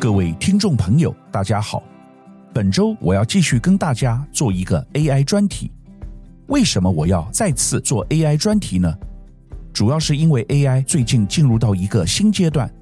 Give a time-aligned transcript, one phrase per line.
[0.00, 1.82] 各位听众朋友，大家好。
[2.54, 5.70] 本周我要继续跟大家做一个 AI 专题。
[6.46, 8.90] 为什么我要再次做 AI 专题呢？
[9.74, 12.72] 主要是因为 AI 最近进入到一个新阶段。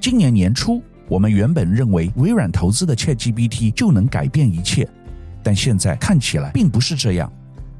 [0.00, 4.88] 今年年初，我们原本认为微软投资的 ChatGPT 就能改变一切，
[5.42, 7.32] 但现在看起来并不是这样。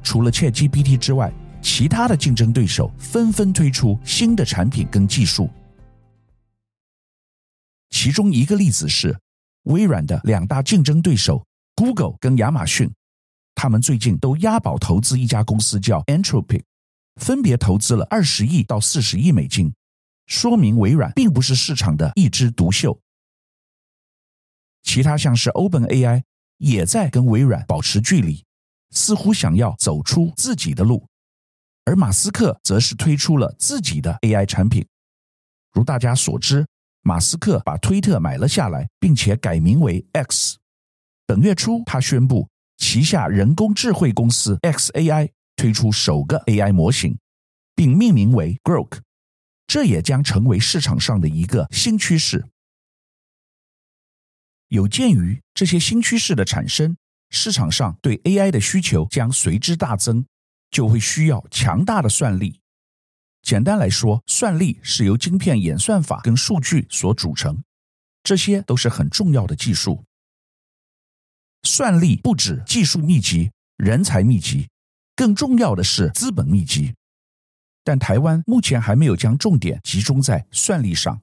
[0.03, 1.31] 除了 ChatGPT 之外，
[1.61, 5.49] 其他的竞争对手纷纷推出新的产品跟技术。
[7.89, 9.19] 其中一个例子是
[9.63, 11.45] 微软的两大竞争对手
[11.75, 12.91] Google 跟亚马逊。
[13.55, 16.63] 他们最近都押宝投资一家公司，叫 Anthropic，
[17.15, 19.73] 分别投资了二十亿到四十亿美金，
[20.27, 22.99] 说明微软并不是市场的一枝独秀。
[24.83, 26.21] 其他像是 OpenAI
[26.57, 28.45] 也在跟微软保持距离，
[28.91, 31.07] 似乎想要走出自己的路，
[31.85, 34.85] 而马斯克则是推出了自己的 AI 产品。
[35.73, 36.65] 如大家所知，
[37.07, 40.57] 马斯克把推特买了下来，并且改名为 X。
[41.25, 42.49] 本月初，他宣布。
[42.75, 47.17] 旗下人工智慧公司 xAI 推出首个 AI 模型，
[47.73, 48.99] 并命名为 Grok，
[49.65, 52.45] 这也将成为市场上的一个新趋势。
[54.67, 56.97] 有鉴于这些新趋势的产生，
[57.31, 60.25] 市场上对 AI 的需求将随之大增，
[60.69, 62.59] 就会需要强大的算力。
[63.47, 67.63] 简单来说，算力是由晶片演算法跟数据所组成，
[68.21, 70.03] 这些都是很重要的技术。
[71.63, 74.67] 算力不止技术密集、人才密集，
[75.15, 76.93] 更重要的是资本密集。
[77.85, 81.21] 但台湾目前还没有将重点集中在算力上，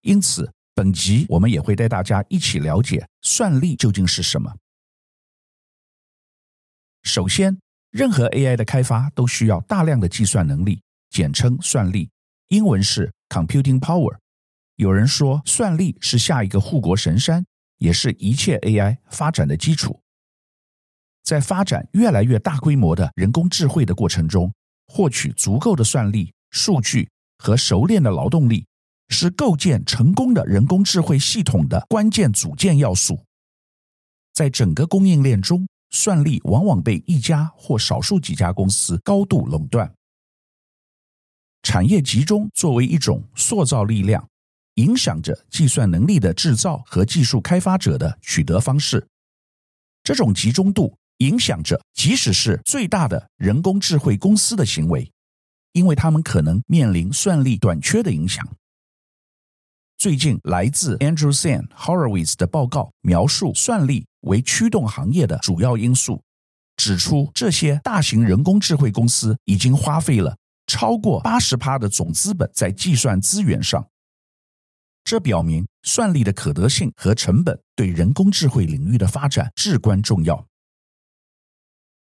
[0.00, 4.56] 因此本集我们也会带大家一起了解算力究竟是什么。
[7.02, 12.10] 首先，任何 AI 的开发都需要大量的计算能力，简称算力，
[12.48, 14.18] 英文是 computing power。
[14.76, 17.44] 有人说，算力是下一个护国神山。
[17.78, 20.00] 也是一切 AI 发展的基础。
[21.22, 24.52] 在发展越来越大规模的人工智慧的过程中，
[24.88, 28.66] 获取足够的算力、数据和熟练的劳动力，
[29.10, 33.24] 是构建成功的人工智慧系统的关键组件要素。
[34.34, 39.94] 在整个供应链中，算力往往被一家或少数几家公司高度垄断。
[41.62, 44.26] 产业集中作为一种塑造力量。
[44.74, 49.04] 影响着计算能力的制造和技术开发者的取得方式。
[50.04, 55.10] 这种集中度影响着即使是最大的人工智慧公司的行为，
[55.72, 58.48] 因为他们可能面临算力短缺的影响。
[59.98, 66.22] 最近来自 Andrew San Horowitz 的报告描述算力为驱动行业的主要因素，
[66.76, 70.36] 指出这些大型人工智慧公司已经花费了
[70.68, 73.88] 超过八十趴的总资本在计算资源上。
[75.02, 80.46] 这表明算力的可得性和成本对人工智慧领域的发展至关重要。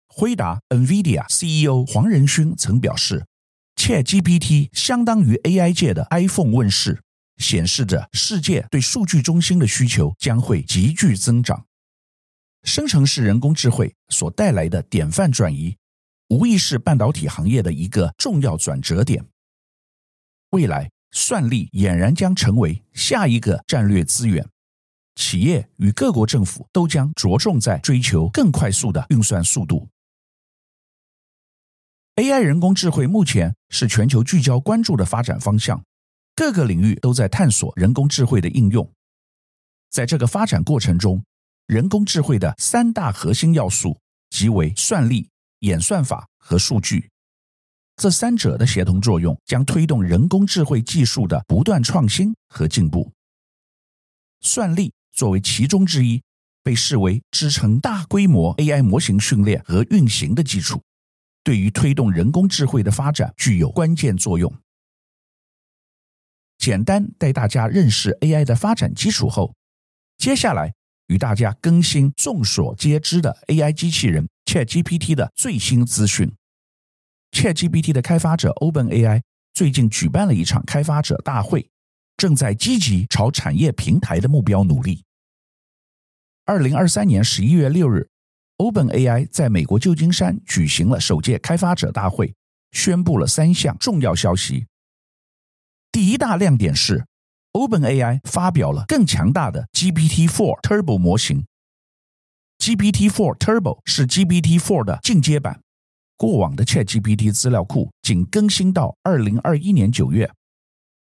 [0.09, 3.25] 辉达 （NVIDIA） CEO 黄仁勋曾表示
[3.77, 7.01] ：“ChatGPT 相当于 AI 界的 iPhone 问世，
[7.37, 11.67] 显示着世界对数据中心的需求将会急剧增长。
[12.65, 15.77] 生成式人工智慧所带来的典范转移，
[16.29, 19.25] 无疑是半导体行业的一个重要转折点。
[20.51, 24.47] 未来。”算力俨然将成为下一个战略资源，
[25.15, 29.89] 企业与各国政府都将着重在追求更快速的运算速度。
[32.17, 35.83] AI 人工智慧目前是全球聚焦关注的发展方向，
[36.35, 38.93] 各个领域都在探索人工智慧的应用。
[39.89, 41.25] 在这个发展过程中，
[41.67, 43.99] 人工智慧的三大核心要素
[44.29, 45.31] 即为算力、
[45.67, 47.11] 演算法和数据。
[47.97, 53.11] 这三者的协同作用将推动人工智慧技术的不断创新和进步。
[54.41, 56.23] 算力作为其中之一，
[56.63, 60.83] 被视为支撑大规模 AI 模型训练和运行的基础，
[61.43, 64.55] 对于推动人工智慧的发展具有关键作用。
[66.59, 69.55] 简单带大家认识 AI 的发展基础后，
[70.19, 70.75] 接下来
[71.07, 76.33] 与大家更新众所皆知的 AI 机器人 ChatGPT 的最新资讯。
[77.33, 79.21] ChatGPT 的开发者 OpenAI
[79.53, 81.69] 最近举办了一场开发者大会，
[82.17, 85.05] 正在积极朝产业平台的目标努力。
[86.45, 88.09] 二零二三年十一月六日
[88.59, 92.35] ，OpenAI 在美国旧金山举行了首届开发者大会，
[92.71, 94.67] 宣布了三项重要消息。
[95.91, 97.05] 第一大亮点是
[97.53, 101.45] ，OpenAI 发表了更强大的 GPT-4 Turbo 模型。
[102.67, 105.61] GPT-4 Turbo 是 GPT-4 的进阶版。
[106.17, 110.29] 过往的 ChatGPT 资料库仅更新到二零二一年九月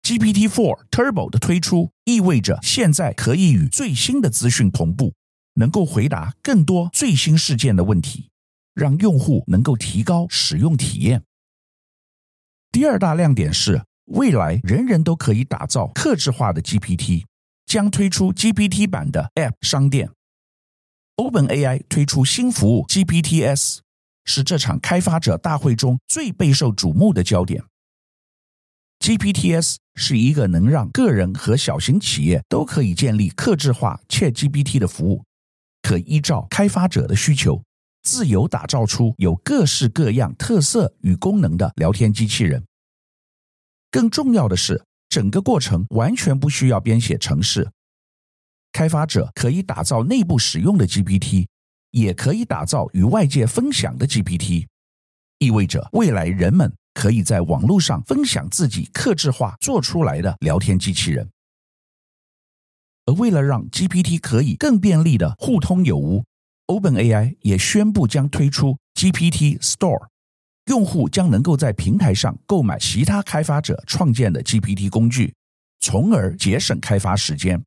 [0.04, 5.16] GPT-4 Turbo 的推出，意味着现在可以与最新的资讯同步，
[5.56, 8.30] 能够回答更多最新事件的问题，
[8.76, 11.24] 让用户能够提高使用体验。
[12.72, 17.24] 第二大亮点是，未来人人都可以打造客制化的 GPT，
[17.66, 20.12] 将推出 GPT 版的 App 商店。
[21.20, 23.80] OpenAI 推出新服务 GPTs，
[24.24, 27.62] 是这场开发者大会中最备受瞩目的焦点。
[29.00, 35.26] GPTs 是一个能让个人和小型企业都可以建立客制化 ChatGPT 的服务，
[35.82, 37.62] 可依照开发者的需求，
[38.04, 42.64] 自由打造出有各式各样特色与功能的聊天机器人。
[43.92, 47.70] 更重要的是，整个过程完全不需要编写程式，
[48.72, 51.48] 开发者可以打造内部使用的 GPT，
[51.92, 54.68] 也可以打造与外界分享的 GPT，
[55.40, 56.74] 意味着未来人们。
[56.92, 61.30] 可以在网络上分享自己克制化做出来的聊天机器人，
[63.06, 66.26] 而为了让 GPT 可以更便利的互通有无
[66.68, 70.08] ，OpenAI 也宣布将推出 GPT Store，
[70.66, 75.34] 用户将能够在平台上购买其他开发者创建的 GPT 工具，
[75.80, 77.64] 从而节省开发时间。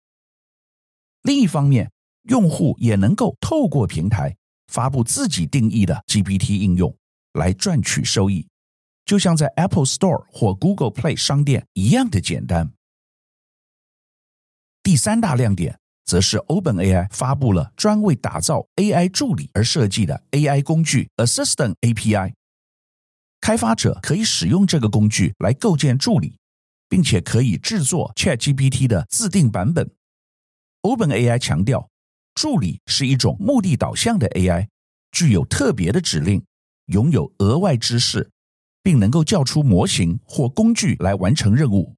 [1.23, 1.91] 另一方面，
[2.23, 4.37] 用户也能够透过平台
[4.67, 6.97] 发布自己定义的 GPT 应用，
[7.35, 8.49] 来赚取收益。
[9.05, 12.73] 就像在 Apple Store 或 Google Play 商店一样的简单。
[14.83, 22.33] 第三大亮点则是 OpenAI 发布了专为打造 AI 助理而设计的 AI 工具 Assistant API。
[23.41, 26.37] 开发者可以使用这个工具来构建助理，
[26.89, 29.91] 并且可以制作 ChatGPT 的自定版本。
[30.83, 31.89] OpenAI 强调，
[32.35, 34.69] 助理是一种目的导向的 AI，
[35.11, 36.45] 具有特别的指令，
[36.87, 38.31] 拥有额外知识。
[38.83, 41.95] 并能够叫出模型或工具来完成任务。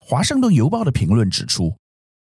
[0.00, 1.76] 华盛顿邮报的评论指出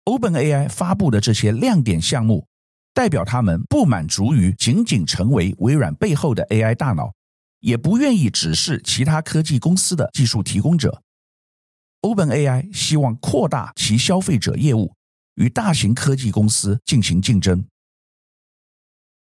[0.06, 2.45] ，OpenAI 发布的这些亮点项目，
[2.94, 7.12] 代表他们不满足于仅仅成为微软背后的 AI 大脑，
[7.59, 11.01] 也不愿意只是其他科技公司的技术提供者。
[12.01, 14.95] OpenAI 希望扩大其消费者业务，
[15.36, 17.65] 与大型科技公司进行竞争。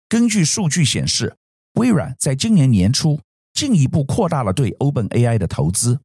[0.09, 1.35] 根据数据显示，
[1.73, 3.19] 微软在今年年初
[3.53, 6.01] 进一步扩大了对 OpenAI 的投资，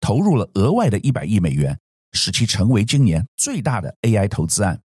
[0.00, 1.78] 投入了额外的一百亿美元，
[2.12, 4.80] 使其成为今年最大的 AI 投资案。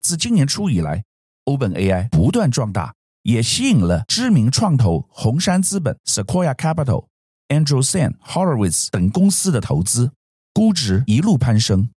[0.00, 1.04] 自今年初以来
[1.46, 7.07] ，OpenAI 不断壮大，也吸引了知名创投红杉资本 （Sequoia Capital）、
[7.48, 10.12] Andreessen Horowitz 等公司的投资，
[10.54, 11.90] 估值一路攀升。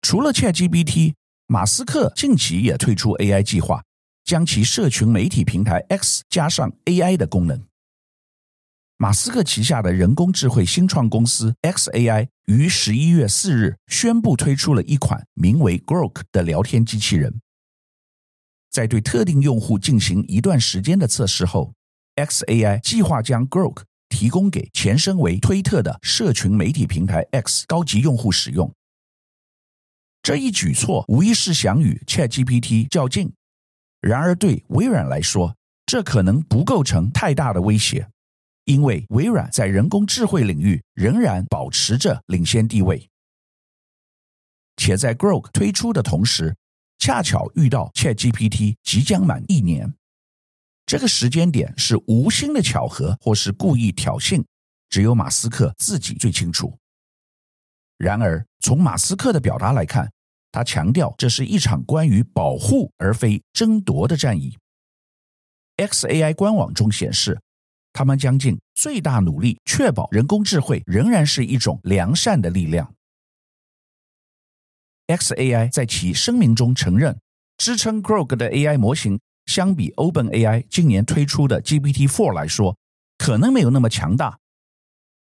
[0.00, 1.14] 除了 ChatGPT，
[1.46, 3.82] 马斯克近期也推出 AI 计划。
[4.22, 7.64] 将其社群媒体平台 X 加上 AI 的功能。
[8.96, 17.40] 马斯克旗下的人工智慧新创公司 xAI 于十一月四日宣布推出了一款名为 Grok 的聊天机器人。
[18.70, 21.72] 在对特定用户进行一段时间的测试后
[22.26, 28.72] ，xAI 计划将 Grok 提供给前身为推特的社群媒体平台 X 高级用户使用。
[30.22, 33.32] 这一举措无疑是想与 ChatGPT 较劲。
[34.00, 35.54] 然而，对微软来说，
[35.86, 38.08] 这可能不构成太大的威胁，
[38.64, 43.08] 因为微软在人工智慧领域仍然保持着领先地位。
[44.76, 46.56] 且在 Grok 推出的同时，
[46.98, 49.94] 恰巧遇到 ChatGPT 即将满一年，
[50.90, 54.44] 这个时间点是无心的巧合，或是故意挑衅，
[54.88, 56.76] 只有马斯克自己最清楚。
[57.96, 60.10] 然而，从马斯克的表达来看，
[60.50, 64.58] 他强调，这是一场关于保护而非争夺的战役。
[65.76, 67.40] xAI 官网中显示，
[67.92, 72.92] 他们将尽最大努力确保人工智慧仍然是一种良善的力量。
[75.06, 77.16] xAI 在其声明中承认，
[77.58, 79.20] 支撑 Grok 的 AI 模型
[79.50, 82.76] 相比 OpenAI 今年推出的 GPT-4 来说，
[83.18, 84.38] 可能没有那么强大。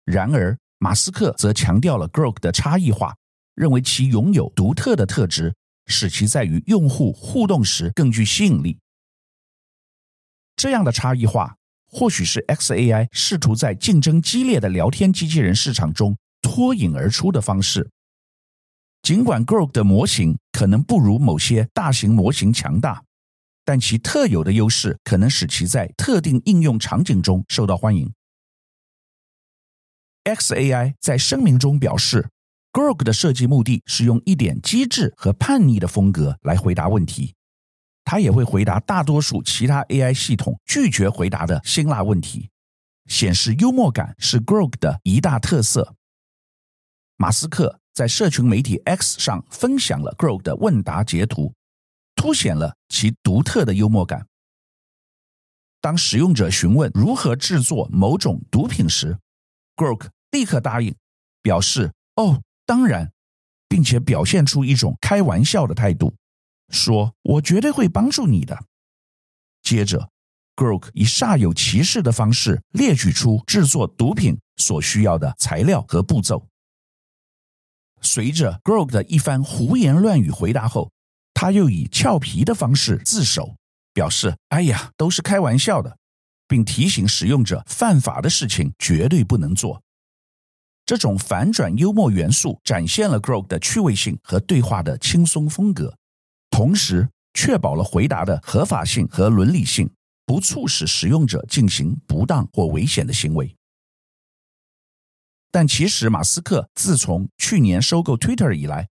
[0.05, 3.17] 然而，马斯克则强调了 Grok 的差异化。
[3.57, 5.55] 认为其拥有独特的特质，
[5.87, 8.79] 使其在与用户互动时更具吸引力。
[10.57, 11.57] 这样的差异化，
[11.87, 17.91] 或许是 xAI 试图在竞争激烈的聊天机器人市场中脱颖而出的方式。
[19.03, 23.05] 尽管 Grok 的模型可能不如某些大型模型强大，
[23.65, 28.13] 但其特有的优势可能使其在特定应用场景中受到欢迎。
[30.25, 32.29] xAI 在声明中表示。
[32.75, 37.33] Grok 的设计目的是用一点机智和叛逆的风格来回答问题，
[38.03, 42.51] 它也会回答大多数其他 AI 系统拒绝回答的辛辣问题，
[43.07, 45.95] 显示幽默感是 Grok 的一大特色。
[47.17, 51.55] 马斯克在社群媒体 X 上分享了 Grok 的问答截图，
[52.15, 54.27] 凸显了其独特的幽默感。
[55.81, 59.19] 当使用者询问如何制作某种毒品时
[59.77, 60.95] ，Grok 立刻答应，
[61.43, 63.13] 表示“哦，当然”，
[63.69, 66.15] 并且表现出一种开玩笑的态度，
[66.71, 68.65] 说“我绝对会帮助你的”。
[69.63, 70.11] 接着
[70.57, 76.49] ，Grok 以煞有其事的方式列举出制作毒品所需要的材料和步骤。
[78.01, 80.91] 随着 Grok 的一番胡言乱语回答后，
[81.35, 83.55] 他又以俏皮的方式自首。
[83.93, 85.97] 表示：“哎呀，都是开玩笑的，
[86.49, 89.81] 并提醒使用者犯法的事情绝对不能做。”
[90.85, 95.97] 这种反转幽默元素展现了 Grok 的趣味性和对话的轻松风格，
[96.51, 99.89] 同时确保了回答的合法性和伦理性，
[100.27, 103.57] 不促使使用者进行不当或危险的行为。
[105.53, 108.89] 但其实，马斯克自从去年收购 Twitter 以来，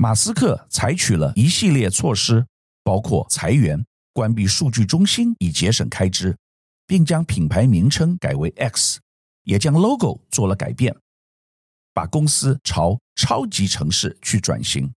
[0.00, 2.46] 马斯克采取了一系列措施，
[2.82, 3.84] 包括裁员。
[4.14, 6.36] 关闭数据中心以节省开支，
[6.86, 8.98] 并将品牌名称改为 X，
[9.44, 10.96] 也将 logo 做了改变，
[11.92, 14.90] 把公司朝超级城市去转型。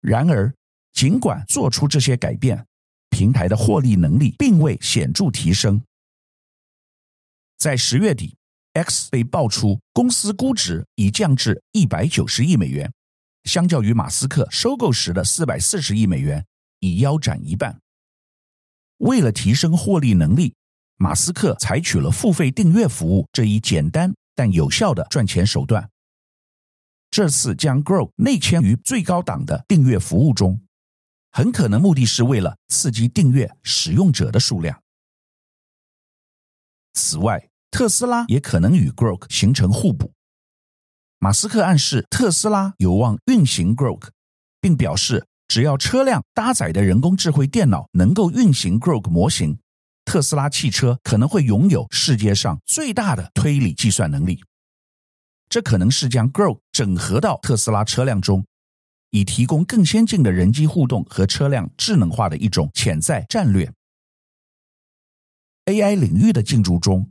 [0.00, 0.54] 然而，
[0.92, 2.64] 尽管做出这些改变，
[3.10, 5.82] 平台的获利能力并未显著提升。
[7.58, 8.36] 在十月底
[8.74, 12.90] ，X 被爆出公司估值已降至一百九十亿美元，
[13.44, 16.44] 相较于马斯克收购时的四百四十亿美元，
[16.80, 17.80] 已腰斩一半。
[18.98, 20.54] 为了提升获利能力，
[20.96, 25.90] 马斯克采取了付费订阅服务这一简单但有效的赚钱手段。
[27.10, 30.62] 这次将 Grok 内嵌于最高档的订阅服务中，
[31.30, 34.82] 很可能目的是为了刺激订阅使用者的数量。
[36.94, 40.12] 此外，特斯拉也可能与 Grok 形成互补。
[41.24, 44.08] 马斯克暗示特斯拉有望运行 Grok，
[44.60, 49.58] 并表示，只要车辆搭载的人工智慧电脑能够运行 Grok 模型，
[50.04, 54.44] 特斯拉汽车可能会拥有世界上最大的推理计算能力。
[55.48, 58.44] 这可能是将 Grok 整合到特斯拉车辆中，
[59.08, 63.72] 以提供更先进的人机互动和车辆智能化的一种潜在战略。
[65.64, 67.08] AI 领域的进驻中，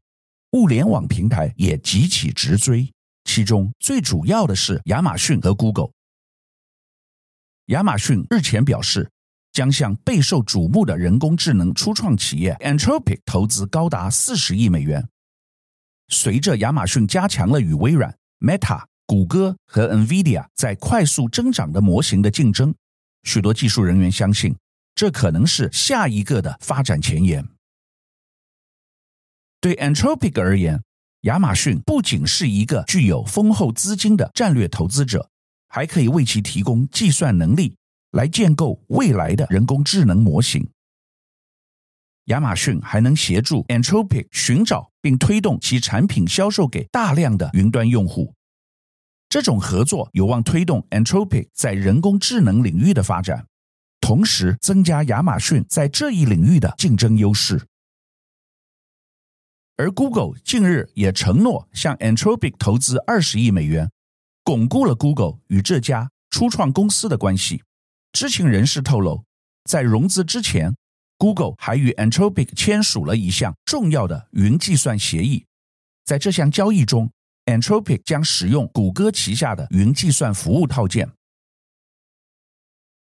[0.51, 2.92] 物联网平台也急起直追，
[3.23, 5.91] 其中最主要的是亚马逊和 Google。
[7.67, 9.09] 亚马逊日前表示，
[9.51, 15.07] 将向备受瞩目的人工智能初创企业 Anthropic 投资高达四十亿美元。
[16.09, 22.75] 随着亚马逊加强了与微软、Meta、谷歌和 NVIDIA 在快速增长的模型的竞争，
[23.23, 24.55] 许多技术人员相信，
[24.93, 27.47] 这可能是下一个的发展前沿。
[29.61, 30.83] 对 Anthropic 而言，
[31.23, 35.29] 亚马逊不仅是一个具有丰厚资金的战略投资者。
[35.69, 37.75] 还可以为其提供计算能力，
[38.11, 40.69] 来建构未来的人工智能模型。
[42.25, 48.35] 亚马逊还能协助 Anthropic 寻找并推动其产品销售给大量的云端用户。
[49.29, 53.47] 这种合作有望推动 Anthropic 在人工智能领域的发展，
[53.99, 57.65] 同时增加亚马逊在这一领域的竞争优势。
[59.75, 63.89] 而 Google 近日也承诺向 Anthropic 投资二十亿美元。
[64.43, 67.63] 巩固了 Google 与这家初创公司的关系。
[68.11, 69.23] 知情人士透露，
[69.63, 70.75] 在融资之前
[71.17, 75.45] ，Google 还与 Anthropic 签署了一项重要的云计算协议。
[76.05, 77.11] 在这项交易中
[77.45, 81.09] ，Anthropic 将使用谷歌旗下的云计算服务套件。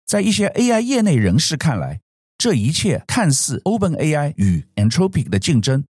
[0.04, 2.00] 在一些 AI 业内人士看来，
[2.37, 5.84] 这一切看似 OpenAI 与 Anthropic 的竞争，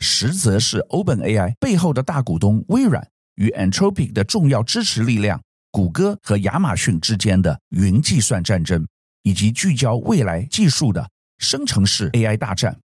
[0.00, 3.06] 实则是 OpenAI 背后的大股东微软。
[3.36, 5.40] 与 Anthropic 的重要支持力量，
[5.70, 8.86] 谷歌和亚马逊之间的云计算战争，
[9.22, 12.78] 以及聚焦未来技术的生成式 AI 大战。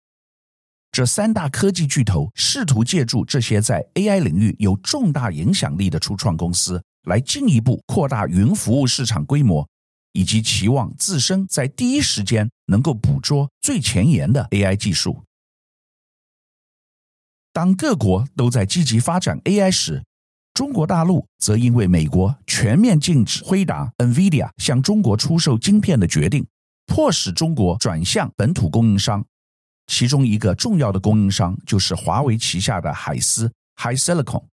[0.92, 9.68] 这三大科技巨头试图借助这些在 AI 领域有重大影响力的初创公司，来进一步扩大云服务市场规模，
[10.14, 15.22] 以及期望自身在第一时间能够捕捉最前沿的 AI 技术。
[17.56, 20.04] 当各国都在积极发展 AI 时，
[20.52, 26.46] 中国大陆则因为美国全面禁止辉达、NVIDIA 向中国出售晶片的决定，
[26.84, 29.24] 迫使中国转向本土供应商。
[29.86, 34.44] 其中一个重要的供应商就是华为旗下的海思 （HiSilicon）。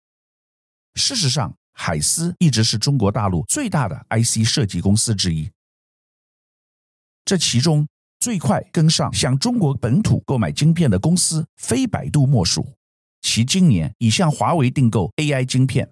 [0.96, 5.52] 事实上，海思一直是中国大陆最大的 IC 设计公司之一。
[7.26, 7.86] 这其中
[8.22, 12.66] 最快跟上向中国本土购买晶片的公司，非百度莫属。
[13.24, 15.92] 其今年已向华为订购 AI 晶片，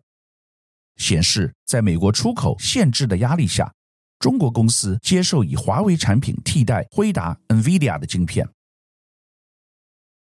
[0.97, 3.73] 显示在美国出口限制的压力下，
[4.19, 8.47] 中国公司接受以华为产品替代辉达、NVIDIA 的晶片。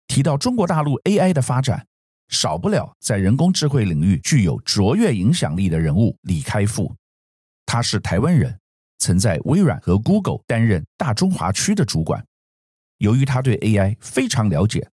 [0.09, 1.87] 提到中国大陆 AI 的发展，
[2.29, 6.95] 少不了在人工智慧领域具有卓越影响力的人物李开复。
[7.65, 8.59] 他是台湾人，
[8.99, 12.27] 曾在微软和 Google 担任大中华区的主管。
[12.99, 14.91] 由于他对 AI 非常了解，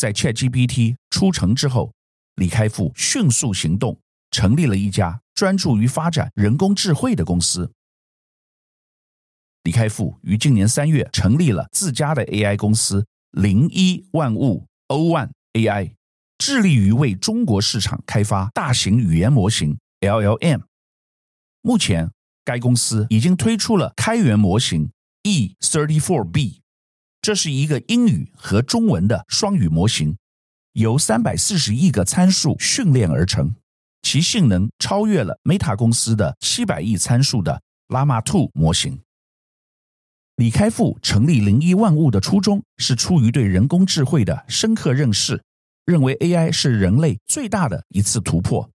[0.00, 1.92] 在 ChatGPT 出城之后，
[2.36, 7.70] 李开复迅速行动，成立了一家专注于发展人工智慧的公司。
[9.64, 15.92] 李开复于今年三月成立了自家的 AI 公司零一万物 O1 AI，
[16.38, 20.62] 致力于为中国市场开发大型语言模型 LLM。
[21.60, 22.10] 目前，
[22.42, 24.90] 该公司已经推出了开源模型
[25.24, 26.60] E34B，
[27.22, 30.16] 这是一个英语和中文的双语模型，
[30.72, 33.54] 由三百四十亿个参数训练而成，
[34.00, 38.98] 其性能超越了 Meta 公司的七百亿参数的 l a m a 2模型。
[40.36, 45.42] 李开复成立零一万物的初衷是出于对人工智慧的深刻认识，
[45.84, 48.70] 认为 AI 是人类最大的一次突破。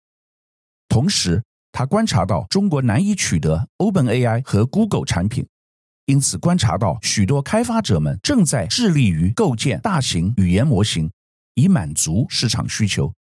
[0.88, 5.44] 同时，他观察到中国难以取得 OpenAI 和 Google 产品，
[6.06, 11.10] 因此观察到许多开发者们正在致力于构建大型语言模型，
[11.54, 13.12] 以满足市场需求。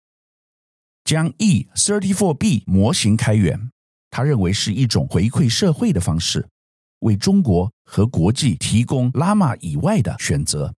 [1.03, 3.71] 将 E34B 模型开源，
[4.09, 6.47] 他认为是一种回馈社会的方式。
[6.99, 10.73] 为中国和国际提供 Llama 以外的选择。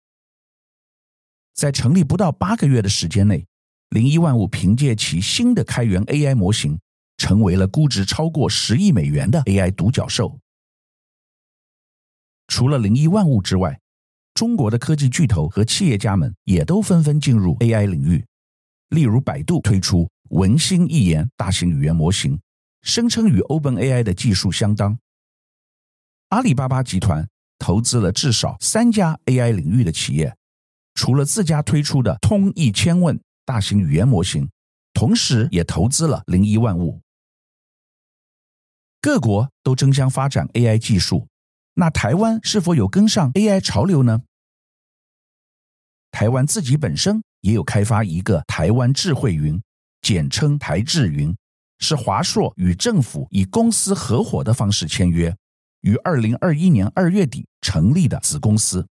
[1.53, 3.45] 在成立不到八个月的时间内，
[3.89, 6.79] 零一万物凭借其新的开源 AI 模型，
[7.17, 10.39] 成为了估值超过十亿美元的 AI 独角兽。
[12.47, 13.79] 除了零一万物之外，
[14.33, 18.25] 中国的科技巨头和企业家们也都纷纷进入 AI 领域。
[18.89, 22.39] 例如，百度推出文心一言大型语言模型，
[22.81, 24.99] 声称与 OpenAI 的技术相当。
[26.29, 27.27] 阿里巴巴集团
[27.57, 30.35] 投资了至少三家 AI 领域的企业，
[30.93, 34.49] 除了自家推出的通义千问大型语言模型，
[34.93, 37.01] 同时也投资了零一万物。
[39.01, 41.27] 各国都争相发展 AI 技术，
[41.75, 44.21] 那台湾是否有跟上 AI 潮流呢？
[46.09, 49.61] 台湾自己本身也有开发一个台湾智慧云，
[50.01, 51.35] 简称台智云，
[51.79, 55.35] 是华硕与政府以公司合伙的方式签约。
[55.81, 58.87] 于二零二一年二月底成立的子公司。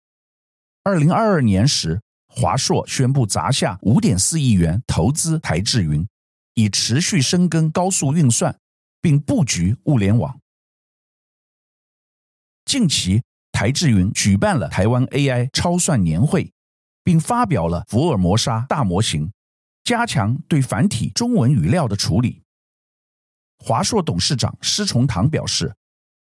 [0.82, 6.04] 二零二二年时，华硕宣布砸下五点四亿元投资台智云，
[6.54, 8.58] 以持续深耕高速运算，
[9.00, 10.41] 并布局物联网。
[12.72, 16.50] 近期，台智云举办了台湾 AI 超算年会，
[17.04, 19.30] 并发表了福尔摩沙大模型，
[19.84, 22.40] 加强对繁体中文语料的处理。
[23.58, 25.74] 华硕董事长施崇棠表示。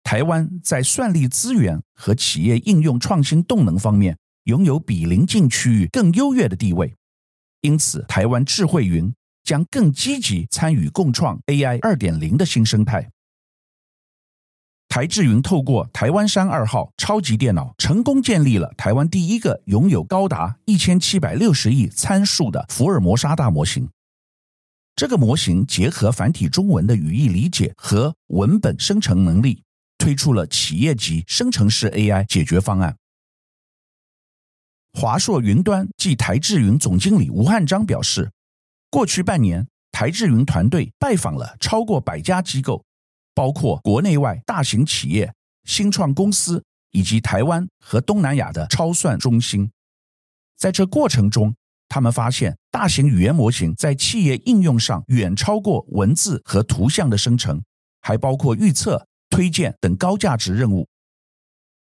[0.02, 6.92] 台湾在算力资源和企业应用创新动能方面拥有比邻近区域更优越的地位，
[7.60, 13.08] 因此台湾智慧云将更积极参与共创 AI 二点零的新生态。
[14.90, 23.88] 台智云透过台湾山二号超级电脑，成功建立了台湾第一个拥有高达一千七百六十亿参数的福尔摩沙大模型。
[24.96, 29.62] 这个模型结合繁体中文的语义理解和文本生成能力。
[29.96, 32.96] 推出了企业级生成式 AI 解决方案。
[34.94, 38.32] 华硕云端暨台智云总经理吴汉章表示，
[38.88, 42.82] 过去半年，台智云团队拜访了超过百家机构，
[43.34, 45.32] 包括国内外大型企业、
[45.64, 49.70] 新创公司以及台湾和东南亚的超算中心。
[50.56, 51.54] 在这过程中，
[51.88, 57.62] 他们发现大型语言模型在企业应用上远超过文字和图像的生成，
[58.00, 59.06] 还包括预测。
[59.32, 60.88] 推荐等高价值任务。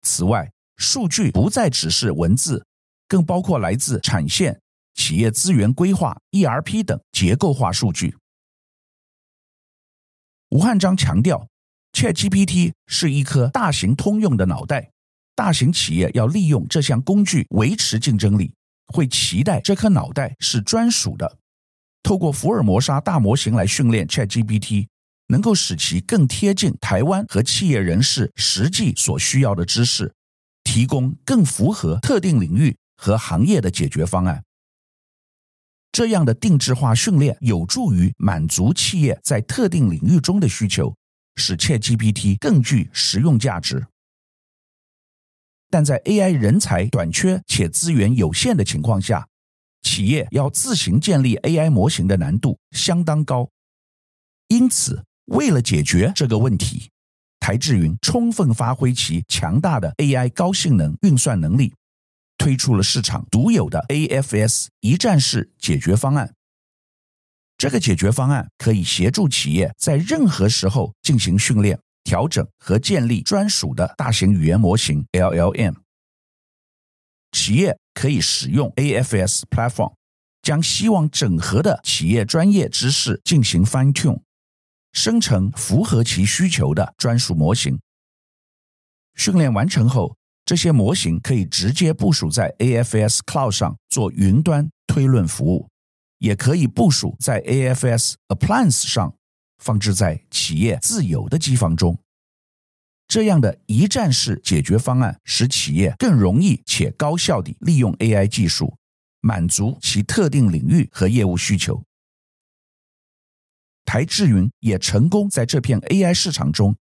[0.03, 2.65] 此外，数据不再只是文字，
[3.09, 4.61] 更包括来自产线、
[4.95, 8.17] 企业资源规划、ERP 等结构化数据。
[10.55, 11.49] 吴汉章强调
[11.95, 14.89] ，ChatGPT 是一颗大型通用的脑袋，
[15.35, 18.55] 大型企业要利用这项工具维持竞争力，
[18.87, 21.39] 会期待这颗脑袋是专属的。
[22.05, 24.87] 透过福尔摩沙大模型来训练 ChatGPT。
[25.29, 30.13] 能够使其更贴近台湾和企业人士实际所需要的知识，
[30.65, 34.45] 提供更符合特定领域和行业的解决方案。
[35.95, 40.93] 这样的定制化训练有助于满足企业在特定领域中的需求，
[41.37, 43.87] 使 ChatGPT 更具实用价值。
[45.71, 49.25] 但在 AI 人才短缺且资源有限的情况下
[49.83, 53.49] 企业要自行建立 AI 模型的难度相当高。
[54.49, 56.91] 因此，为了解决这个问题，
[57.39, 61.73] 台智云充分发挥其强大的 AI 高性能运算能力，
[62.45, 66.35] 推出了市场独有的 AFS 一站式解决方案。
[67.57, 75.77] 这个解决方案可以协助企业在任何时候进行训练、调整和建立专属的大型语言模型 （LLM）。
[77.33, 79.95] 企业可以使用 AFS Platform，
[80.43, 84.21] 将希望整合的企业专业知识进行 Fine Tune，
[84.93, 87.81] 生成符合其需求的专属模型。
[89.15, 95.69] 训练完成后，这些模型可以直接部署在 AFS Cloud 上做云端推论服务。
[96.19, 99.15] 也可以部署在 AFS Appliance 上，
[99.59, 101.99] 放置在企业自有的机房中。
[103.07, 108.75] 这样的一站式解决方案，使企业更容易且高效地利用 AI 技术，
[109.21, 111.83] 满足其特定领域和业务需求。
[113.85, 116.75] 台智云也成功在这片 AI 市场中，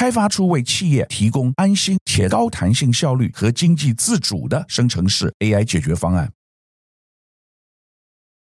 [0.00, 6.32] 开发出为企业提供安心且高弹性效率和经济自主的生成式 AI 解决方案。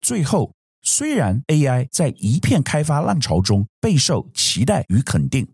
[0.01, 5.51] 最后，虽然 AI 在一片开发浪潮中备受期待与肯定，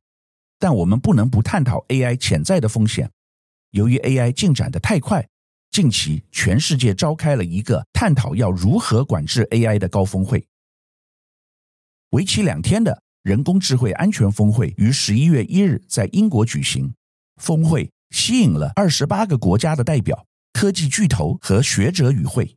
[0.60, 3.10] 但我们不能不探讨 AI 潜在的风险。
[3.72, 5.26] 由于 AI 进展得太快，
[5.72, 10.46] 近期全世界召开了一个探讨要如何管制 AI 的高峰会。
[12.10, 16.94] 为期两天的人工智慧安全峰会于十一月一日在英国举行。
[17.42, 22.56] 峰会吸引了二十八个国家的代表、科技巨头和学者与会。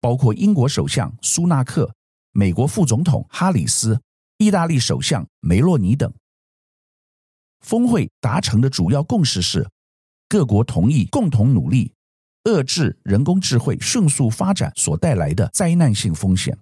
[0.00, 1.94] 包括英国首相苏纳克、
[2.32, 4.00] 美国副总统哈里斯、
[4.38, 6.12] 意大利首相梅洛尼等。
[7.60, 9.70] 峰会达成的主要共识是，
[10.28, 11.94] 各国同意共同努力，
[12.42, 16.58] 遏制人工智慧迅速发展所带来的灾难性风险。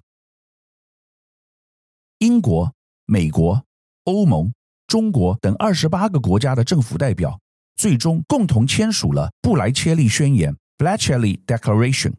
[2.19, 2.75] 英国、
[3.13, 3.67] 美国、
[4.05, 4.55] 欧盟、
[4.87, 7.41] 中国等二十八个国家的政府代表，
[7.75, 12.13] 最终共同签署了布莱切利宣言 （Black-Lead Declaration）。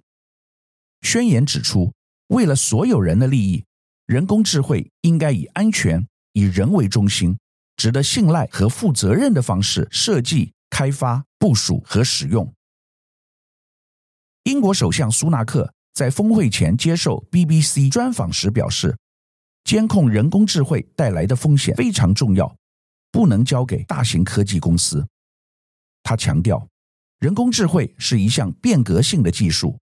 [1.02, 1.94] 宣言指出，
[2.28, 3.64] 为了所有人的利益，
[4.06, 7.38] 人工智慧应该以安全、以人为中心、
[7.78, 12.54] 值得信赖和负责任的方式设计、开发、部署和使用。
[14.44, 18.98] 英国首相苏纳克在峰会前接受 BBC 专访时表示，
[19.64, 22.56] 监控人工智慧带来的风险非常重要，
[23.12, 25.08] 不能交给大型科技公司。
[26.04, 26.68] 他强调，
[27.20, 29.78] 人工智慧是一项变革性的技术。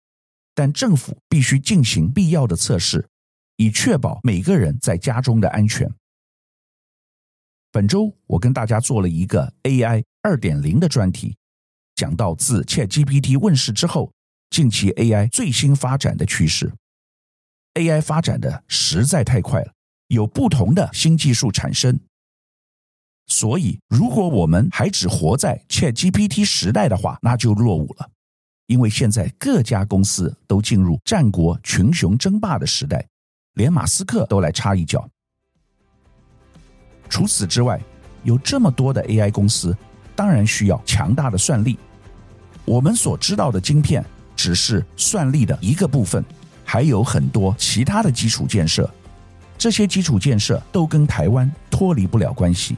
[0.59, 3.07] 但政府必须进行必要的测试，
[3.57, 5.87] 以确保每个人在家中的安全。
[7.71, 11.37] 本周我跟大家做了一个 AI 二点零的专题，
[11.95, 14.11] 讲到自 ChatGPT 问世之后，
[14.49, 16.73] 近期 AI 最新发展的趋势。
[17.77, 19.73] AI 发展的实在太快了，
[20.09, 21.99] 有不同的新技术产生。
[23.29, 28.11] 所以，如果我们还只活在 ChatGPT 时代的话，那就落伍了。
[28.67, 33.07] 因为现在各家公司都进入战国群雄争霸的时代，
[33.55, 35.09] 连马斯克都来插一脚。
[37.09, 37.81] 除此之外，
[38.23, 39.77] 有这么多的 AI 公司，
[40.15, 41.79] 当然需要强大的算力。
[42.65, 46.25] 我们所知道的晶片只是算力的一个部分，
[46.66, 48.90] 还有很多其他的基础建设。
[49.57, 52.76] 这些基础建设都跟台湾脱离不了关系，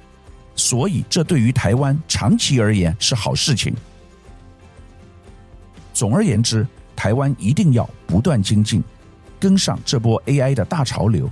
[0.54, 3.74] 所以这对于台湾长期而言是好事情。
[5.92, 8.80] 总而言之，台湾一定要不断精进，
[9.40, 11.28] 跟上这波 AI 的大潮流，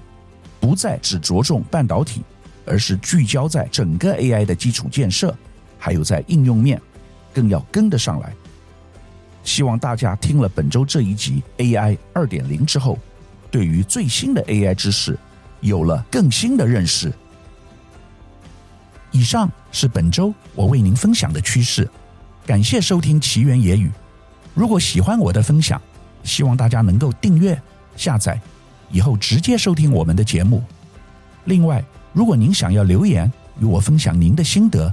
[0.59, 2.23] 不再只着重半导体，
[2.65, 5.33] 而是聚焦在整个 AI 的基础建设，
[5.79, 6.83] 还有在应用面，
[7.33, 8.33] 更要跟得上来。
[9.47, 12.99] 希望大家听了本周这一集 AI 二点零之后，
[13.49, 15.17] 对于最新的 AI 知识
[15.61, 17.13] 有了更新的认识。
[19.13, 21.89] 以上是本周我为您分享的趋势，
[22.45, 23.89] 感谢收听奇缘野语。
[24.53, 25.81] 如果喜欢我的分享，
[26.25, 27.59] 希望大家能够订阅、
[27.97, 28.39] 下载，
[28.91, 30.61] 以后直接收听我们的节目。
[31.45, 31.83] 另外，
[32.13, 34.93] 如果您想要留言与我分享您的心得，